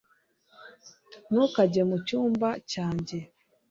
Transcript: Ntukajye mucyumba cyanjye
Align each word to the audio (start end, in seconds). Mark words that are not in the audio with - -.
Ntukajye 1.31 1.81
mucyumba 1.89 2.47
cyanjye 2.71 3.17